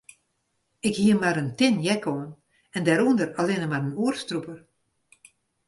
Ik 0.89 0.95
hie 1.01 1.17
mar 1.21 1.37
in 1.41 1.51
tin 1.59 1.75
jack 1.87 2.03
oan 2.13 2.29
en 2.75 2.85
dêrûnder 2.85 3.29
allinnich 3.39 3.71
mar 3.71 3.83
in 3.87 3.97
oerstrûper. 4.03 4.59